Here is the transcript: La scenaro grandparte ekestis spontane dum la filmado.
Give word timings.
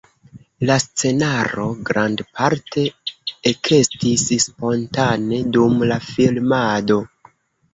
La 0.67 0.75
scenaro 0.83 1.65
grandparte 1.89 2.85
ekestis 3.51 4.25
spontane 4.47 5.43
dum 5.59 5.87
la 5.93 6.01
filmado. 6.11 6.99